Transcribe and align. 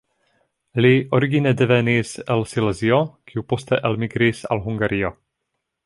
Li 0.85 0.93
origine 1.17 1.51
devenis 1.59 2.13
el 2.37 2.41
Silezio 2.55 2.99
kiu 3.33 3.47
poste 3.55 3.81
elmigris 3.91 4.45
al 4.57 4.65
Hungario. 4.69 5.15